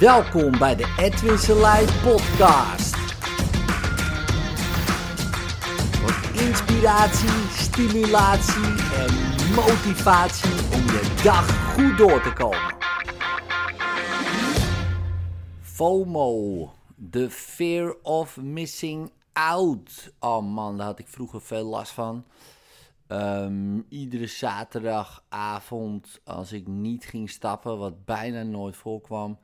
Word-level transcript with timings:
Welkom 0.00 0.58
bij 0.58 0.76
de 0.76 0.94
Edwin 0.98 1.38
Selei 1.38 1.86
podcast. 2.02 2.96
Voor 5.96 6.42
inspiratie, 6.42 7.48
stimulatie 7.50 8.64
en 8.94 9.14
motivatie 9.54 10.50
om 10.50 10.82
je 10.82 11.20
dag 11.24 11.74
goed 11.74 11.98
door 11.98 12.22
te 12.22 12.32
komen. 12.32 12.76
FOMO, 15.60 16.72
the 17.10 17.30
fear 17.30 17.96
of 18.02 18.36
missing 18.36 19.12
out. 19.32 20.12
Oh 20.20 20.42
man, 20.54 20.76
daar 20.76 20.86
had 20.86 20.98
ik 20.98 21.08
vroeger 21.08 21.40
veel 21.40 21.64
last 21.64 21.92
van. 21.92 22.24
Ehm, 23.06 23.80
iedere 23.88 24.26
zaterdagavond, 24.26 26.20
als 26.24 26.52
ik 26.52 26.66
niet 26.66 27.04
ging 27.04 27.30
stappen, 27.30 27.78
wat 27.78 28.04
bijna 28.04 28.42
nooit 28.42 28.76
voorkwam, 28.76 29.38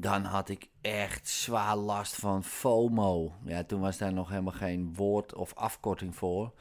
dan 0.00 0.24
had 0.24 0.48
ik 0.48 0.68
echt 0.80 1.28
zwaar 1.28 1.76
last 1.76 2.14
van 2.14 2.44
FOMO. 2.44 3.32
Ja, 3.44 3.64
toen 3.64 3.80
was 3.80 3.98
daar 3.98 4.12
nog 4.12 4.28
helemaal 4.28 4.52
geen 4.52 4.94
woord 4.94 5.34
of 5.34 5.54
afkorting 5.54 6.16
voor. 6.16 6.52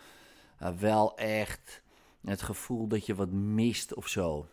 wel 0.80 1.18
echt 1.18 1.82
het 2.26 2.42
gevoel 2.42 2.88
dat 2.88 3.06
je 3.06 3.16
wat 3.16 3.32
mist 3.32 3.94
of 3.94 4.08
zo. 4.08 4.48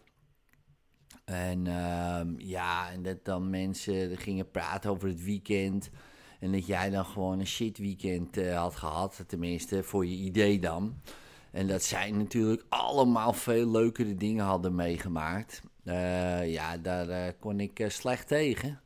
En 1.25 1.67
ehm, 1.67 2.35
ja, 2.39 2.91
en 2.91 3.03
dat 3.03 3.25
dan 3.25 3.51
mensen 3.51 4.17
gingen 4.17 4.51
praten 4.51 4.91
over 4.91 5.09
het 5.09 5.25
weekend. 5.25 5.91
En 6.41 6.53
dat 6.53 6.67
jij 6.67 6.91
dan 6.91 7.05
gewoon 7.05 7.39
een 7.39 7.47
shit 7.47 7.79
weekend 7.79 8.39
uh, 8.39 8.59
had 8.59 8.77
gehad. 8.77 9.25
Tenminste, 9.27 9.83
voor 9.83 10.07
je 10.07 10.17
idee 10.17 10.59
dan. 10.59 11.01
En 11.55 11.67
dat 11.67 11.83
zij 11.83 12.11
natuurlijk 12.11 12.65
allemaal 12.69 13.33
veel 13.33 13.71
leukere 13.71 14.15
dingen 14.15 14.45
hadden 14.45 14.75
meegemaakt. 14.75 15.63
Uh, 15.85 16.53
ja, 16.53 16.77
daar 16.77 17.09
uh, 17.09 17.33
kon 17.41 17.61
ik 17.61 17.85
slecht 17.89 18.29
tegen. 18.29 18.81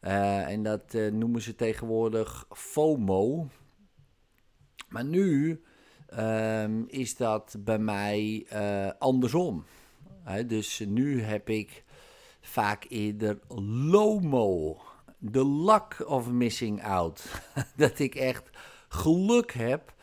en 0.00 0.62
dat 0.62 0.92
noemen 1.12 1.42
ze 1.42 1.54
tegenwoordig 1.54 2.46
FOMO. 2.50 3.48
Maar 4.88 5.04
nu 5.04 5.60
ehm, 6.06 6.82
is 6.86 7.16
dat 7.16 7.56
bij 7.58 7.78
mij 7.78 8.46
andersom. 8.98 9.64
dus 10.46 10.84
nu 10.88 11.22
heb 11.22 11.48
ik 11.48 11.84
vaak 12.40 12.86
eerder 12.88 13.38
LOMO 13.88 14.76
the 15.32 15.46
luck 15.46 16.04
of 16.06 16.30
missing 16.30 16.84
out. 16.84 17.24
dat 17.76 17.98
ik 17.98 18.14
echt 18.14 18.50
geluk 18.88 19.52
heb 19.52 19.93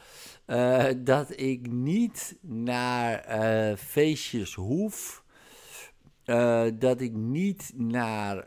uh, 0.52 0.85
dat 0.97 1.39
ik 1.39 1.71
niet 1.71 2.38
naar 2.41 3.41
uh, 3.41 3.77
feestjes 3.77 4.53
hoef. 4.53 5.23
Uh, 6.25 6.63
dat 6.73 7.02
ik 7.02 7.13
niet 7.13 7.71
naar 7.75 8.45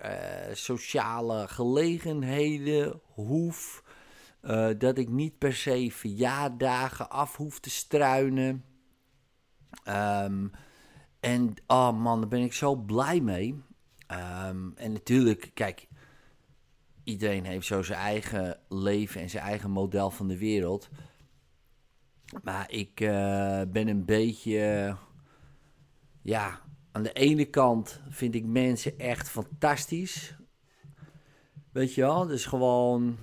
sociale 0.52 1.48
gelegenheden 1.48 3.00
hoef. 3.04 3.82
dat 4.78 4.98
ik 4.98 5.08
niet 5.08 5.38
per 5.38 5.54
se 5.54 5.90
verjaardagen 5.92 7.10
af 7.10 7.36
hoef 7.36 7.60
te 7.60 7.70
struinen. 7.70 8.64
Um, 9.88 10.50
en 11.20 11.54
oh 11.66 12.00
man, 12.00 12.20
daar 12.20 12.28
ben 12.28 12.42
ik 12.42 12.52
zo 12.52 12.74
blij 12.74 13.20
mee. 13.20 13.62
Um, 14.48 14.72
en 14.76 14.92
natuurlijk, 14.92 15.50
kijk, 15.54 15.88
iedereen 17.04 17.44
heeft 17.44 17.66
zo 17.66 17.82
zijn 17.82 17.98
eigen 17.98 18.58
leven 18.68 19.20
en 19.20 19.30
zijn 19.30 19.44
eigen 19.44 19.70
model 19.70 20.10
van 20.10 20.28
de 20.28 20.38
wereld. 20.38 20.88
Maar 22.42 22.70
ik 22.70 23.00
uh, 23.00 23.60
ben 23.68 23.88
een 23.88 24.04
beetje. 24.04 24.96
ja, 26.22 26.60
aan 26.92 27.02
de 27.02 27.12
ene 27.12 27.44
kant 27.44 28.00
vind 28.08 28.34
ik 28.34 28.44
mensen 28.44 28.98
echt 28.98 29.28
fantastisch. 29.28 30.36
Weet 31.72 31.94
je 31.94 32.00
wel, 32.00 32.26
dus 32.26 32.46
gewoon. 32.46 33.16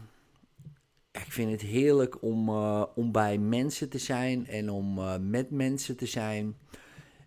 Ik 1.11 1.31
vind 1.31 1.51
het 1.51 1.61
heerlijk 1.61 2.21
om, 2.21 2.49
uh, 2.49 2.85
om 2.95 3.11
bij 3.11 3.37
mensen 3.37 3.89
te 3.89 3.97
zijn 3.97 4.47
en 4.47 4.69
om 4.69 4.97
uh, 4.97 5.17
met 5.17 5.51
mensen 5.51 5.97
te 5.97 6.05
zijn. 6.05 6.57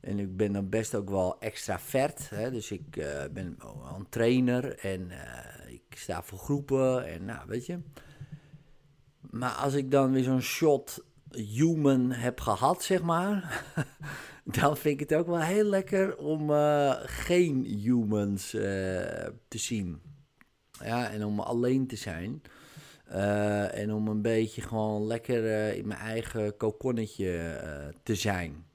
En 0.00 0.18
ik 0.18 0.36
ben 0.36 0.52
dan 0.52 0.68
best 0.68 0.94
ook 0.94 1.10
wel 1.10 1.40
extravert. 1.40 2.30
Hè? 2.30 2.50
Dus 2.50 2.70
ik 2.70 2.90
ben 3.32 3.56
een 3.96 4.08
trainer 4.08 4.78
en 4.78 5.10
ik 5.68 5.82
sta 5.96 6.22
voor 6.22 6.38
groepen 6.38 7.06
en 7.06 7.24
nou, 7.24 7.46
weet 7.46 7.66
je. 7.66 7.78
Maar 9.30 9.52
als 9.52 9.74
ik 9.74 9.90
dan 9.90 10.12
weer 10.12 10.22
zo'n 10.22 10.40
shot 10.40 11.04
human 11.36 12.12
heb 12.12 12.40
gehad, 12.40 12.82
zeg 12.82 13.02
maar, 13.02 13.64
dan 14.58 14.76
vind 14.76 15.00
ik 15.00 15.08
het 15.08 15.18
ook 15.18 15.26
wel 15.26 15.40
heel 15.40 15.64
lekker 15.64 16.16
om 16.16 16.50
uh, 16.50 16.94
geen 17.00 17.64
humans 17.64 18.54
uh, 18.54 18.62
te 19.48 19.58
zien. 19.58 20.00
Ja, 20.84 21.10
en 21.10 21.24
om 21.24 21.40
alleen 21.40 21.86
te 21.86 21.96
zijn. 21.96 22.42
Uh, 23.08 23.78
en 23.78 23.92
om 23.92 24.08
een 24.08 24.22
beetje 24.22 24.62
gewoon 24.62 25.06
lekker 25.06 25.74
in 25.74 25.86
mijn 25.86 26.00
eigen 26.00 26.56
kokonnetje 26.56 27.60
te 28.02 28.14
zijn. 28.14 28.66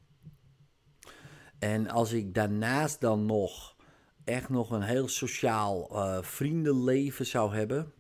En 1.60 1.90
als 1.90 2.12
ik 2.12 2.34
daarnaast 2.34 3.02
dan 3.02 3.26
nog 3.26 3.76
echt 4.24 4.50
nog 4.50 4.72
een 4.72 4.82
heel 4.82 5.08
sociaal 5.08 5.90
vriendenleven 6.22 7.26
zou 7.26 7.56
hebben, 7.56 7.94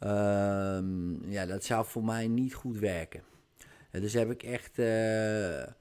uh, 0.00 0.78
ja, 1.28 1.46
dat 1.46 1.64
zou 1.64 1.86
voor 1.86 2.04
mij 2.04 2.28
niet 2.28 2.54
goed 2.54 2.78
werken. 2.78 3.22
Dus 4.00 4.12
heb 4.12 4.30
ik 4.30 4.42
echt, 4.42 4.78
uh, 4.78 5.72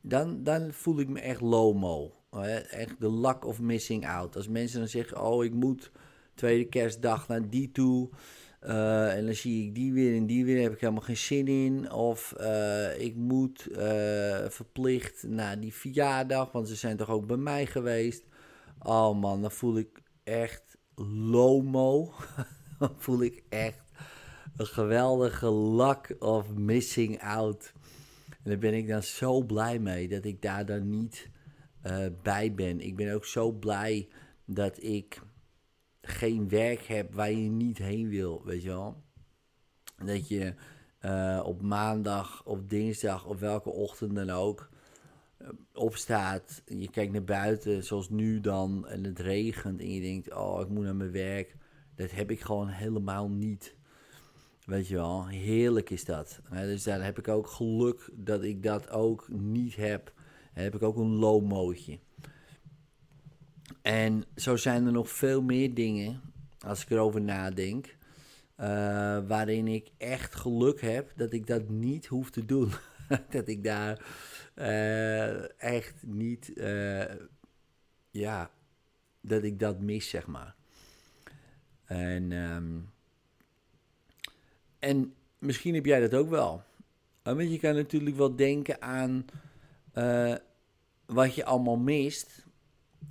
dan, 0.00 0.42
dan 0.42 0.72
voel 0.72 0.98
ik 0.98 1.08
me 1.08 1.20
echt 1.20 1.40
lomo. 1.40 2.14
echt 2.70 3.00
de 3.00 3.12
luck 3.12 3.46
of 3.46 3.60
missing 3.60 4.08
out. 4.08 4.36
Als 4.36 4.48
mensen 4.48 4.78
dan 4.78 4.88
zeggen, 4.88 5.22
oh 5.22 5.44
ik 5.44 5.52
moet 5.52 5.90
tweede 6.34 6.64
kerstdag 6.64 7.28
naar 7.28 7.50
die 7.50 7.70
toe. 7.72 8.10
Uh, 8.62 9.16
en 9.16 9.24
dan 9.24 9.34
zie 9.34 9.66
ik 9.66 9.74
die 9.74 9.92
weer 9.92 10.16
en 10.16 10.26
die 10.26 10.44
weer, 10.44 10.62
heb 10.62 10.72
ik 10.72 10.80
helemaal 10.80 11.02
geen 11.02 11.16
zin 11.16 11.48
in. 11.48 11.92
Of 11.92 12.34
uh, 12.40 13.00
ik 13.00 13.16
moet 13.16 13.68
verplicht 14.48 15.22
naar 15.22 15.60
die 15.60 15.74
verjaardag, 15.74 16.52
want 16.52 16.68
ze 16.68 16.74
zijn 16.74 16.96
toch 16.96 17.10
ook 17.10 17.26
bij 17.26 17.36
mij 17.36 17.66
geweest. 17.66 18.24
Oh 18.78 19.20
man, 19.20 19.40
dan 19.40 19.52
voel 19.52 19.78
ik 19.78 20.02
echt 20.24 20.76
lomo. 20.94 22.12
dan 22.78 22.94
voel 22.96 23.22
ik 23.22 23.42
echt 23.48 23.91
een 24.56 24.66
geweldige 24.66 25.52
luck 25.52 26.16
of 26.18 26.54
missing 26.54 27.22
out. 27.22 27.72
En 28.28 28.50
daar 28.50 28.58
ben 28.58 28.74
ik 28.74 28.88
dan 28.88 29.02
zo 29.02 29.42
blij 29.42 29.78
mee 29.78 30.08
dat 30.08 30.24
ik 30.24 30.42
daar 30.42 30.66
dan 30.66 30.90
niet 30.90 31.30
uh, 31.86 32.06
bij 32.22 32.54
ben. 32.54 32.80
Ik 32.80 32.96
ben 32.96 33.14
ook 33.14 33.24
zo 33.24 33.52
blij 33.52 34.08
dat 34.44 34.82
ik 34.82 35.22
geen 36.00 36.48
werk 36.48 36.82
heb 36.82 37.14
waar 37.14 37.30
je 37.30 37.50
niet 37.50 37.78
heen 37.78 38.08
wil, 38.08 38.42
weet 38.44 38.62
je 38.62 38.68
wel. 38.68 39.02
Dat 40.04 40.28
je 40.28 40.54
uh, 41.00 41.42
op 41.44 41.62
maandag, 41.62 42.44
op 42.44 42.70
dinsdag, 42.70 43.26
op 43.26 43.38
welke 43.38 43.70
ochtend 43.70 44.14
dan 44.14 44.30
ook 44.30 44.70
opstaat, 45.72 46.62
je 46.66 46.90
kijkt 46.90 47.12
naar 47.12 47.24
buiten, 47.24 47.84
zoals 47.84 48.08
nu 48.10 48.40
dan, 48.40 48.88
en 48.88 49.04
het 49.04 49.18
regent 49.18 49.80
en 49.80 49.90
je 49.90 50.00
denkt, 50.00 50.34
oh, 50.34 50.60
ik 50.60 50.68
moet 50.68 50.84
naar 50.84 50.96
mijn 50.96 51.12
werk. 51.12 51.56
Dat 51.94 52.10
heb 52.10 52.30
ik 52.30 52.40
gewoon 52.40 52.68
helemaal 52.68 53.28
niet. 53.28 53.76
Weet 54.64 54.88
je 54.88 54.94
wel, 54.94 55.26
heerlijk 55.26 55.90
is 55.90 56.04
dat. 56.04 56.40
Dus 56.50 56.82
daar 56.82 57.04
heb 57.04 57.18
ik 57.18 57.28
ook 57.28 57.46
geluk 57.46 58.10
dat 58.12 58.42
ik 58.42 58.62
dat 58.62 58.90
ook 58.90 59.28
niet 59.28 59.76
heb. 59.76 60.12
Heb 60.52 60.74
ik 60.74 60.82
ook 60.82 60.96
een 60.96 61.14
low 61.14 61.44
mootje. 61.44 61.98
En 63.82 64.24
zo 64.36 64.56
zijn 64.56 64.86
er 64.86 64.92
nog 64.92 65.10
veel 65.10 65.42
meer 65.42 65.74
dingen, 65.74 66.20
als 66.60 66.82
ik 66.82 66.90
erover 66.90 67.20
nadenk, 67.20 67.86
uh, 68.60 68.66
waarin 69.26 69.68
ik 69.68 69.90
echt 69.96 70.34
geluk 70.34 70.80
heb 70.80 71.12
dat 71.16 71.32
ik 71.32 71.46
dat 71.46 71.68
niet 71.68 72.06
hoef 72.06 72.30
te 72.30 72.44
doen. 72.44 72.72
dat 73.30 73.48
ik 73.48 73.64
daar 73.64 74.06
uh, 74.54 75.60
echt 75.62 75.94
niet, 76.06 76.50
uh, 76.54 77.04
ja, 78.10 78.50
dat 79.20 79.42
ik 79.42 79.58
dat 79.58 79.80
mis, 79.80 80.08
zeg 80.08 80.26
maar. 80.26 80.54
En, 81.84 82.32
um, 82.32 82.90
en 84.82 85.14
misschien 85.38 85.74
heb 85.74 85.86
jij 85.86 86.00
dat 86.00 86.14
ook 86.14 86.28
wel. 86.28 86.62
Want 87.22 87.50
je 87.50 87.58
kan 87.58 87.74
natuurlijk 87.74 88.16
wel 88.16 88.36
denken 88.36 88.82
aan 88.82 89.24
uh, 89.94 90.34
wat 91.06 91.34
je 91.34 91.44
allemaal 91.44 91.76
mist. 91.76 92.46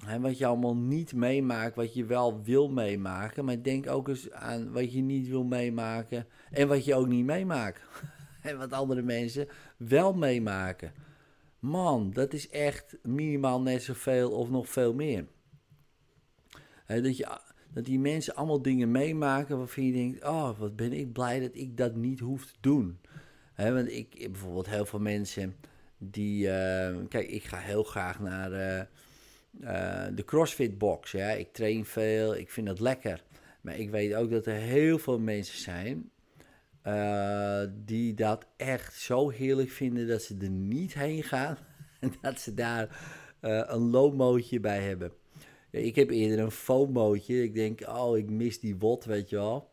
Hè, 0.06 0.20
wat 0.20 0.38
je 0.38 0.46
allemaal 0.46 0.76
niet 0.76 1.14
meemaakt, 1.14 1.76
wat 1.76 1.94
je 1.94 2.06
wel 2.06 2.44
wil 2.44 2.70
meemaken. 2.70 3.46
Maar 3.46 3.64
denk 3.64 3.90
ook 3.90 4.08
eens 4.08 4.32
aan 4.32 4.72
wat 4.72 4.94
je 4.94 5.02
niet 5.02 5.28
wil 5.28 5.44
meemaken. 5.44 6.28
En 6.52 6.68
wat 6.68 6.86
je 6.86 6.96
ook 6.96 7.08
niet 7.08 7.26
meemaakt. 7.26 7.82
en 8.42 8.58
wat 8.58 8.74
andere 8.74 9.02
mensen 9.02 9.48
wel 9.78 10.14
meemaken. 10.14 10.94
Man, 11.60 12.12
dat 12.12 12.34
is 12.34 12.50
echt 12.50 12.98
minimaal 13.04 13.62
net 13.62 13.84
zoveel 13.84 14.32
of 14.32 14.50
nog 14.50 14.70
veel 14.70 14.94
meer. 14.94 15.26
dat, 16.88 17.18
je, 17.18 17.40
dat 17.74 17.86
die 17.86 18.00
mensen 18.00 18.36
allemaal 18.36 18.62
dingen 18.62 18.92
meemaken 18.92 19.58
waarvan 19.58 19.86
je 19.86 19.92
denkt: 19.92 20.24
Oh, 20.24 20.60
wat 20.60 20.76
ben 20.76 20.94
ik 20.94 21.12
blij 21.12 21.40
dat 21.40 21.52
ik 21.54 21.78
dat 21.78 21.96
niet 21.96 22.20
hoef 22.20 22.46
te 22.46 22.54
doen. 22.60 23.00
want 23.56 23.92
ik, 23.92 24.28
bijvoorbeeld, 24.32 24.70
heel 24.70 24.86
veel 24.86 25.00
mensen 25.00 25.56
die. 25.98 26.46
Uh, 26.46 26.98
kijk, 27.10 27.28
ik 27.28 27.44
ga 27.44 27.58
heel 27.58 27.84
graag 27.84 28.20
naar 28.20 28.52
uh, 28.52 28.82
uh, 29.62 30.16
de 30.16 30.26
CrossFit 30.26 30.78
box. 30.78 31.12
Ja. 31.12 31.30
Ik 31.30 31.54
train 31.54 31.86
veel, 31.86 32.36
ik 32.36 32.52
vind 32.52 32.68
dat 32.68 32.80
lekker. 32.80 33.24
Maar 33.62 33.78
ik 33.78 33.90
weet 33.90 34.14
ook 34.14 34.32
dat 34.32 34.46
er 34.46 34.54
heel 34.54 35.00
veel 35.00 35.20
mensen 35.20 35.60
zijn 35.60 36.12
die 37.86 38.14
dat 38.14 38.46
echt 38.58 38.96
zo 38.96 39.30
heerlijk 39.30 39.70
vinden 39.70 40.08
dat 40.08 40.22
ze 40.22 40.36
er 40.42 40.50
niet 40.50 40.94
heen 40.94 41.24
gaan. 41.24 41.58
En 42.00 42.14
dat 42.22 42.40
ze 42.40 42.54
daar 42.54 43.00
een 43.40 43.90
low 43.90 44.42
bij 44.62 44.82
hebben. 44.82 45.12
Ik 45.72 45.96
heb 45.96 46.10
eerder 46.10 46.40
een 46.40 46.52
FOMO'tje. 46.52 47.44
Ik 47.44 47.54
denk, 47.54 47.82
oh, 47.88 48.18
ik 48.18 48.30
mis 48.30 48.60
die 48.60 48.78
wot, 48.78 49.06
weet 49.06 49.30
je 49.30 49.36
wel. 49.36 49.70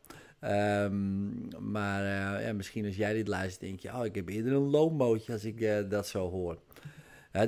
Um, 0.85 1.49
maar 1.71 2.03
uh, 2.03 2.47
ja, 2.47 2.53
misschien 2.53 2.87
als 2.87 2.97
jij 2.97 3.13
dit 3.13 3.29
luistert, 3.29 3.61
denk 3.61 3.81
je, 3.81 3.89
oh, 3.89 4.05
ik 4.05 4.15
heb 4.15 4.29
eerder 4.29 4.53
een 4.53 4.71
low 4.71 5.01
als 5.31 5.45
ik 5.45 5.91
dat 5.91 6.09
zo 6.09 6.31
hoor. 6.31 6.59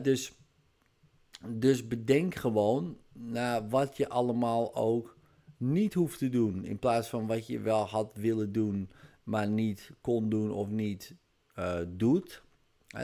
dus, 0.02 0.32
dus 1.48 1.86
bedenk 1.86 2.34
gewoon 2.34 2.98
naar 3.12 3.68
wat 3.68 3.96
je 3.96 4.08
allemaal 4.08 4.74
ook 4.74 5.16
niet 5.56 5.94
hoeft 5.94 6.18
te 6.18 6.28
doen. 6.28 6.64
In 6.64 6.78
plaats 6.78 7.08
van 7.08 7.26
wat 7.26 7.46
je 7.46 7.60
wel 7.60 7.84
had 7.84 8.16
willen 8.16 8.52
doen 8.52 8.90
maar 9.30 9.48
niet 9.48 9.90
kon 10.00 10.28
doen 10.28 10.52
of 10.52 10.68
niet 10.68 11.14
uh, 11.58 11.80
doet. 11.88 12.42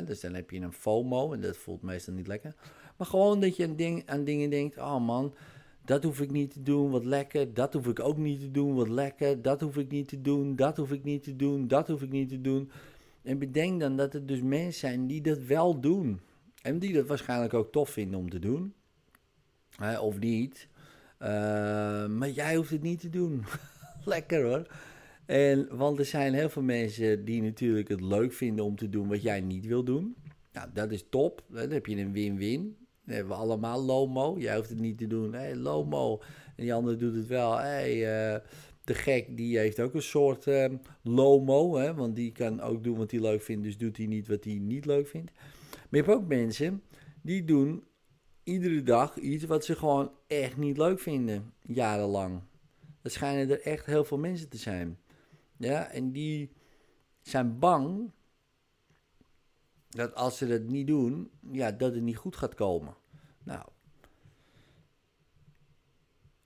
dus 0.05 0.21
dan 0.21 0.35
heb 0.35 0.51
je 0.51 0.61
een 0.61 0.73
FOMO 0.73 1.33
en 1.33 1.41
dat 1.41 1.57
voelt 1.57 1.83
meestal 1.83 2.15
niet 2.15 2.27
lekker. 2.27 2.55
Maar 2.97 3.07
gewoon 3.07 3.41
dat 3.41 3.57
je 3.57 3.67
aan, 3.67 3.77
ding, 3.77 4.03
aan 4.07 4.25
dingen 4.25 4.51
denkt: 4.51 4.79
oh 4.79 5.01
man, 5.07 5.35
dat 5.85 6.03
hoef 6.03 6.21
ik 6.21 6.31
niet 6.31 6.51
te 6.53 6.63
doen, 6.63 6.91
wat 6.91 7.05
lekker. 7.05 7.55
Dat 7.55 7.73
hoef 7.73 7.87
ik 7.87 8.01
ook 8.01 8.17
niet 8.17 8.41
te 8.41 8.51
doen, 8.51 8.75
wat 8.75 8.89
lekker. 8.89 9.43
Dat 9.43 9.61
hoef 9.61 9.77
ik 9.77 9.91
niet 9.91 10.09
te 10.09 10.21
doen, 10.21 10.57
dat 10.57 10.77
hoef 10.77 10.93
ik 10.93 11.05
niet 11.05 11.23
te 11.23 11.37
doen, 11.37 11.69
dat 11.69 11.89
hoef 11.89 12.03
ik 12.03 12.11
niet 12.11 12.29
te 12.29 12.41
doen. 12.41 12.71
En 13.23 13.39
bedenk 13.39 13.81
dan 13.81 13.97
dat 13.97 14.15
er 14.15 14.27
dus 14.27 14.43
mensen 14.43 14.89
zijn 14.89 15.07
die 15.07 15.21
dat 15.21 15.39
wel 15.39 15.81
doen. 15.81 16.21
En 16.63 16.79
die 16.79 16.93
dat 16.93 17.07
waarschijnlijk 17.07 17.55
ook 17.55 17.73
tof 17.73 17.91
vinden 17.91 18.19
om 18.19 18.31
te 18.31 18.39
doen. 18.39 18.75
of 20.01 20.19
niet. 20.19 20.69
Uh, 21.23 21.29
maar 22.07 22.31
jij 22.31 22.57
hoeft 22.57 22.71
het 22.71 22.83
niet 22.83 23.01
te 23.01 23.11
doen. 23.11 23.45
lekker 24.05 24.45
hoor. 24.45 24.67
En, 25.27 25.77
want 25.77 25.99
er 25.99 26.05
zijn 26.05 26.35
heel 26.35 26.49
veel 26.49 26.63
mensen 26.63 27.25
die 27.25 27.43
natuurlijk 27.43 27.89
het 27.89 28.01
leuk 28.01 28.33
vinden 28.33 28.65
om 28.65 28.77
te 28.77 28.89
doen 28.89 29.09
wat 29.09 29.23
jij 29.23 29.41
niet 29.41 29.67
wil 29.67 29.85
doen. 29.85 30.17
Nou, 30.53 30.69
dat 30.73 30.93
is 30.93 31.07
top. 31.11 31.45
Dan 31.49 31.71
heb 31.71 31.87
je 31.87 31.97
een 31.97 32.13
win-win. 32.13 32.77
Dan 33.07 33.15
hebben 33.15 33.37
we 33.37 33.43
allemaal 33.43 33.85
Lomo. 33.85 34.39
Jij 34.39 34.57
hoeft 34.57 34.69
het 34.69 34.81
niet 34.81 34.99
te 34.99 35.07
doen. 35.07 35.33
Hé, 35.33 35.39
hey, 35.39 35.57
Lomo. 35.57 36.23
En 36.57 36.63
die 36.63 36.75
andere 36.75 36.97
doet 36.97 37.15
het 37.15 37.27
wel. 37.27 37.57
Hey, 37.57 37.95
uh, 37.95 38.41
de 38.85 38.95
gek 38.95 39.37
die 39.37 39.59
heeft 39.59 39.81
ook 39.81 39.95
een 39.95 40.03
soort 40.03 40.47
uh, 40.47 40.65
Lomo. 41.03 41.77
Hè? 41.77 41.95
Want 41.95 42.17
die 42.17 42.33
kan 42.33 42.61
ook 42.61 42.85
doen 42.85 42.97
wat 42.97 43.11
hij 43.11 43.21
leuk 43.21 43.43
vindt. 43.43 43.65
Dus 43.65 43.79
doet 43.79 43.97
hij 43.97 44.07
niet 44.07 44.29
wat 44.29 44.45
hij 44.45 44.55
niet 44.55 44.85
leuk 44.85 45.09
vindt. 45.09 45.33
Maar 45.71 45.87
je 45.91 45.97
hebt 45.97 46.09
ook 46.09 46.27
mensen 46.27 46.83
die 47.23 47.45
doen 47.45 47.85
iedere 48.43 48.83
dag 48.83 49.19
iets 49.19 49.45
wat 49.45 49.65
ze 49.65 49.77
gewoon 49.77 50.11
echt 50.27 50.57
niet 50.57 50.77
leuk 50.77 51.01
vinden. 51.01 51.53
Jarenlang. 51.63 52.41
Er 53.03 53.11
schijnen 53.11 53.51
er 53.51 53.61
echt 53.61 53.87
heel 53.87 54.05
veel 54.05 54.19
mensen 54.19 54.49
te 54.49 54.57
zijn. 54.57 54.99
Ja, 55.57 55.91
en 55.91 56.13
die 56.13 56.53
zijn 57.23 57.59
bang 57.59 58.11
dat 59.89 60.15
als 60.15 60.37
ze 60.37 60.47
dat 60.47 60.63
niet 60.63 60.87
doen, 60.87 61.31
ja, 61.51 61.73
dat 61.73 61.95
het 61.95 62.03
niet 62.03 62.17
goed 62.17 62.37
gaat 62.37 62.55
komen. 62.55 62.97
Nou, 63.43 63.67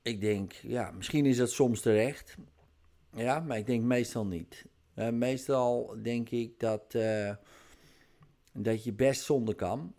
ik 0.02 0.20
denk, 0.20 0.52
ja, 0.52 0.90
misschien 0.90 1.26
is 1.26 1.36
dat 1.36 1.50
soms 1.50 1.80
terecht. 1.80 2.36
Ja, 3.12 3.40
maar 3.40 3.58
ik 3.58 3.66
denk 3.66 3.84
meestal 3.84 4.26
niet. 4.26 4.66
Uh, 4.94 5.08
meestal 5.08 5.96
denk 6.02 6.30
ik 6.30 6.60
dat, 6.60 6.94
uh, 6.94 7.34
dat 8.52 8.84
je 8.84 8.92
best 8.92 9.22
zonder 9.22 9.54
kan. 9.54 9.94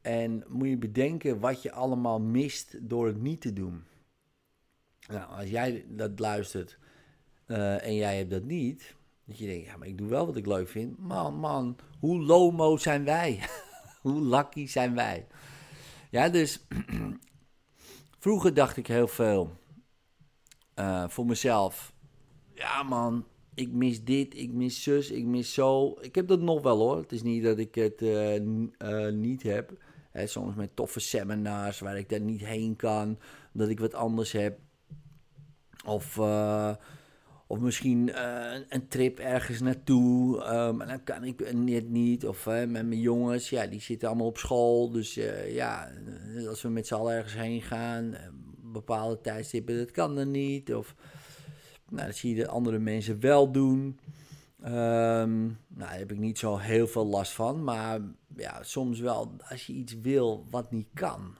En 0.00 0.44
moet 0.48 0.68
je 0.68 0.78
bedenken 0.78 1.40
wat 1.40 1.62
je 1.62 1.72
allemaal 1.72 2.20
mist 2.20 2.88
door 2.88 3.06
het 3.06 3.20
niet 3.20 3.40
te 3.40 3.52
doen. 3.52 3.84
Nou, 5.08 5.30
als 5.30 5.50
jij 5.50 5.84
dat 5.88 6.18
luistert 6.18 6.78
uh, 7.46 7.86
en 7.86 7.94
jij 7.94 8.16
hebt 8.16 8.30
dat 8.30 8.44
niet, 8.44 8.94
je 9.38 9.46
denkt, 9.46 9.66
ja, 9.66 9.76
maar 9.76 9.88
ik 9.88 9.98
doe 9.98 10.08
wel 10.08 10.26
wat 10.26 10.36
ik 10.36 10.46
leuk 10.46 10.68
vind. 10.68 10.98
Man, 10.98 11.34
man, 11.34 11.76
hoe 11.98 12.22
lomo 12.22 12.76
zijn 12.76 13.04
wij? 13.04 13.40
hoe 14.02 14.20
lucky 14.20 14.66
zijn 14.66 14.94
wij? 14.94 15.26
Ja, 16.10 16.28
dus 16.28 16.66
vroeger 18.18 18.54
dacht 18.54 18.76
ik 18.76 18.86
heel 18.86 19.08
veel 19.08 19.56
uh, 20.78 21.08
voor 21.08 21.26
mezelf. 21.26 21.92
Ja, 22.54 22.82
man, 22.82 23.26
ik 23.54 23.72
mis 23.72 24.04
dit, 24.04 24.36
ik 24.36 24.52
mis 24.52 24.82
zus, 24.82 25.10
ik 25.10 25.24
mis 25.24 25.54
zo. 25.54 25.96
Ik 26.00 26.14
heb 26.14 26.28
dat 26.28 26.40
nog 26.40 26.62
wel 26.62 26.78
hoor. 26.78 26.96
Het 26.96 27.12
is 27.12 27.22
niet 27.22 27.42
dat 27.42 27.58
ik 27.58 27.74
het 27.74 28.02
uh, 28.02 29.08
niet 29.12 29.42
heb. 29.42 29.72
Soms 30.14 30.54
met 30.54 30.76
toffe 30.76 31.00
seminars 31.00 31.80
waar 31.80 31.98
ik 31.98 32.08
daar 32.08 32.20
niet 32.20 32.44
heen 32.44 32.76
kan, 32.76 33.18
dat 33.52 33.68
ik 33.68 33.80
wat 33.80 33.94
anders 33.94 34.32
heb. 34.32 34.58
Of 35.84 36.18
of 37.52 37.58
misschien 37.58 38.08
uh, 38.08 38.54
een 38.68 38.88
trip 38.88 39.18
ergens 39.18 39.60
naartoe. 39.60 40.44
Um, 40.44 40.80
en 40.80 40.88
dan 40.88 41.04
kan 41.04 41.24
ik 41.24 41.52
net 41.54 41.88
niet. 41.88 42.26
Of 42.26 42.46
uh, 42.46 42.52
met 42.54 42.68
mijn 42.68 43.00
jongens, 43.00 43.50
ja, 43.50 43.66
die 43.66 43.80
zitten 43.80 44.08
allemaal 44.08 44.26
op 44.26 44.38
school. 44.38 44.90
Dus 44.90 45.18
uh, 45.18 45.54
ja, 45.54 45.90
als 46.48 46.62
we 46.62 46.68
met 46.68 46.86
z'n 46.86 46.94
allen 46.94 47.14
ergens 47.14 47.34
heen 47.34 47.62
gaan, 47.62 48.16
bepaalde 48.62 49.20
tijdstippen, 49.20 49.76
dat 49.76 49.90
kan 49.90 50.14
dan 50.14 50.30
niet. 50.30 50.74
Of 50.74 50.94
nou, 51.88 52.06
dat 52.06 52.16
zie 52.16 52.34
je 52.34 52.42
de 52.42 52.48
andere 52.48 52.78
mensen 52.78 53.20
wel 53.20 53.52
doen. 53.52 53.98
Um, 54.64 55.40
nou, 55.40 55.58
daar 55.68 55.98
heb 55.98 56.12
ik 56.12 56.18
niet 56.18 56.38
zo 56.38 56.56
heel 56.56 56.86
veel 56.86 57.06
last 57.06 57.32
van. 57.32 57.64
Maar 57.64 58.00
ja, 58.36 58.62
soms 58.62 59.00
wel 59.00 59.36
als 59.48 59.66
je 59.66 59.72
iets 59.72 60.00
wil 60.00 60.46
wat 60.50 60.70
niet 60.70 60.88
kan. 60.94 61.36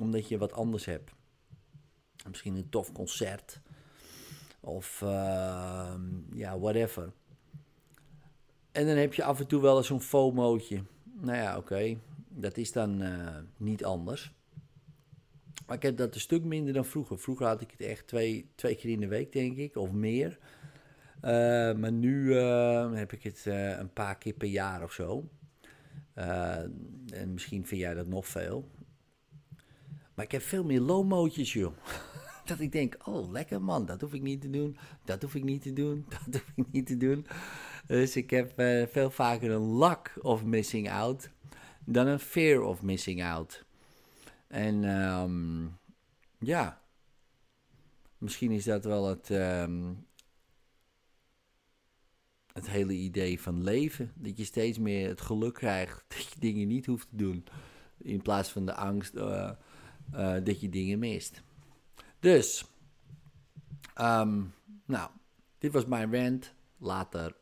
omdat 0.00 0.28
je 0.28 0.38
wat 0.38 0.52
anders 0.52 0.84
hebt. 0.84 1.10
Misschien 2.28 2.56
een 2.56 2.68
tof 2.68 2.92
concert. 2.92 3.60
Of 4.60 5.00
uh, 5.04 5.94
ja, 6.32 6.58
whatever. 6.58 7.12
En 8.72 8.86
dan 8.86 8.96
heb 8.96 9.14
je 9.14 9.24
af 9.24 9.40
en 9.40 9.46
toe 9.46 9.62
wel 9.62 9.76
eens 9.76 9.86
zo'n 9.86 10.00
FOMO'tje. 10.00 10.82
Nou 11.20 11.36
ja, 11.36 11.56
oké. 11.56 11.98
Dat 12.28 12.56
is 12.56 12.72
dan 12.72 13.02
uh, 13.02 13.36
niet 13.56 13.84
anders. 13.84 14.32
Maar 15.66 15.76
ik 15.76 15.82
heb 15.82 15.96
dat 15.96 16.14
een 16.14 16.20
stuk 16.20 16.44
minder 16.44 16.72
dan 16.74 16.84
vroeger. 16.84 17.18
Vroeger 17.18 17.46
had 17.46 17.60
ik 17.60 17.70
het 17.70 17.80
echt 17.80 18.06
twee, 18.06 18.50
twee 18.54 18.74
keer 18.74 18.90
in 18.90 19.00
de 19.00 19.08
week, 19.08 19.32
denk 19.32 19.56
ik, 19.56 19.76
of 19.76 19.90
meer. 19.90 20.38
Uh, 21.22 21.30
maar 21.74 21.92
nu 21.92 22.24
uh, 22.24 22.92
heb 22.92 23.12
ik 23.12 23.22
het 23.22 23.42
een 23.78 23.92
paar 23.92 24.18
keer 24.18 24.32
per 24.32 24.48
jaar 24.48 24.82
of 24.82 24.92
zo. 24.92 25.28
en 26.14 27.32
misschien 27.32 27.66
vind 27.66 27.80
jij 27.80 27.94
dat 27.94 28.06
nog 28.06 28.26
veel. 28.26 28.68
Maar 30.14 30.24
ik 30.24 30.32
heb 30.32 30.42
veel 30.42 30.64
meer 30.64 30.80
low-mootjes, 30.80 31.52
joh. 31.52 31.72
dat 32.50 32.60
ik 32.60 32.72
denk, 32.72 32.96
oh 33.04 33.30
lekker 33.30 33.62
man, 33.62 33.86
dat 33.86 34.00
hoef 34.00 34.12
ik 34.12 34.22
niet 34.22 34.40
te 34.40 34.50
doen, 34.50 34.76
dat 35.04 35.22
hoef 35.22 35.34
ik 35.34 35.44
niet 35.44 35.62
te 35.62 35.72
doen, 35.72 36.06
dat 36.26 36.42
hoef 36.42 36.66
ik 36.66 36.72
niet 36.72 36.86
te 36.86 36.96
doen. 36.96 37.26
Dus 37.86 38.16
ik 38.16 38.30
heb 38.30 38.60
uh, 38.60 38.86
veel 38.86 39.10
vaker 39.10 39.50
een 39.50 39.78
luck 39.78 40.18
of 40.22 40.44
missing 40.44 40.90
out 40.90 41.30
dan 41.84 42.06
een 42.06 42.18
fear 42.20 42.62
of 42.62 42.82
missing 42.82 43.24
out. 43.24 43.64
En 44.46 44.84
um, 44.84 45.78
ja, 46.38 46.82
misschien 48.18 48.50
is 48.50 48.64
dat 48.64 48.84
wel 48.84 49.08
het, 49.08 49.30
um, 49.30 50.06
het 52.52 52.68
hele 52.68 52.92
idee 52.92 53.40
van 53.40 53.62
leven. 53.62 54.12
Dat 54.14 54.36
je 54.36 54.44
steeds 54.44 54.78
meer 54.78 55.08
het 55.08 55.20
geluk 55.20 55.54
krijgt 55.54 56.04
dat 56.08 56.32
je 56.32 56.40
dingen 56.40 56.68
niet 56.68 56.86
hoeft 56.86 57.08
te 57.08 57.16
doen. 57.16 57.44
In 57.96 58.22
plaats 58.22 58.50
van 58.50 58.66
de 58.66 58.74
angst 58.74 59.14
uh, 59.14 59.50
uh, 60.14 60.44
dat 60.44 60.60
je 60.60 60.68
dingen 60.68 60.98
mist. 60.98 61.42
Dus, 62.20 62.64
um, 64.00 64.54
nou, 64.84 65.10
dit 65.58 65.72
was 65.72 65.86
mijn 65.86 66.14
rant. 66.14 66.52
Later. 66.78 67.34